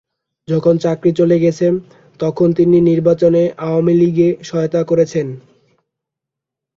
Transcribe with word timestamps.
যখন 0.47 0.73
চাকরি 0.77 1.11
চলে 1.19 1.37
গেছে, 1.39 1.67
তখন 2.19 2.47
তিনি 2.53 2.77
নির্বাচনে 2.89 3.43
আওয়ামী 3.65 3.93
লীগকে 3.93 4.27
সহায়তা 4.47 4.81
করেছেন। 4.83 5.27